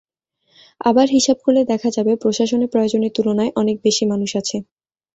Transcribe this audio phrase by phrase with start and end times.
[0.81, 4.57] আবার হিসাব করলে দেখা যাবে, প্রশাসনে প্রয়োজনের তুলনায় অনেক বেশি মানুষ আছে।